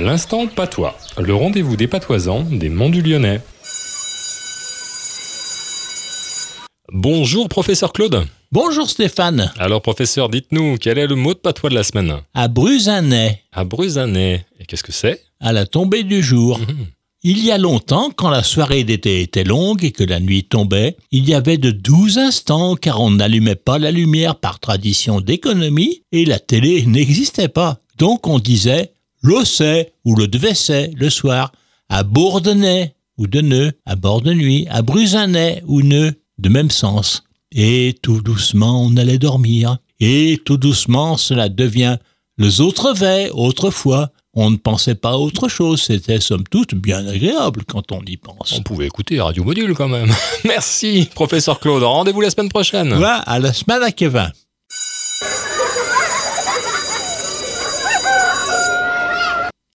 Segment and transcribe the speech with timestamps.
[0.00, 3.40] L'instant patois, le rendez-vous des patoisans des Monts du Lyonnais.
[6.92, 8.24] Bonjour professeur Claude.
[8.52, 9.52] Bonjour Stéphane.
[9.58, 12.14] Alors professeur, dites-nous, quel est le mot de patois de la semaine?
[12.32, 14.46] À Brusanet, À Brusanet.
[14.60, 15.20] Et qu'est-ce que c'est?
[15.40, 16.60] À la tombée du jour.
[16.60, 16.86] Mhm.
[17.24, 20.96] Il y a longtemps, quand la soirée d'été était longue et que la nuit tombait,
[21.10, 26.02] il y avait de douze instants car on n'allumait pas la lumière par tradition d'économie
[26.12, 27.80] et la télé n'existait pas.
[27.98, 28.92] Donc on disait
[29.22, 31.52] l'Aussay ou le Devessay le soir,
[31.88, 37.24] à Bourdonnais ou Deneux, à bord de nuit, à Brusanais ou Neu, de même sens.
[37.52, 39.78] Et tout doucement on allait dormir.
[40.00, 41.98] Et tout doucement cela devient
[42.38, 44.10] les autres vets, autrefois.
[44.34, 48.16] On ne pensait pas à autre chose, c'était somme toute bien agréable quand on y
[48.16, 48.52] pense.
[48.56, 50.14] On pouvait écouter Radio Module quand même.
[50.44, 51.82] Merci, professeur Claude.
[51.82, 52.90] Rendez-vous la semaine prochaine.
[52.90, 54.30] Voilà, à la semaine à Kevin.